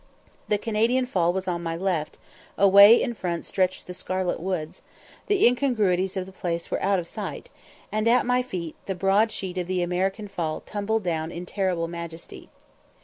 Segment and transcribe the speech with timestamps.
[0.47, 2.17] The Canadian Fall was on my left;
[2.57, 4.81] away in front stretched the scarlet woods;
[5.27, 7.51] the incongruities of the place were out of sight;
[7.91, 11.87] and at my feet the broad sheet of the American Fall tumbled down in terrible
[11.87, 12.49] majesty.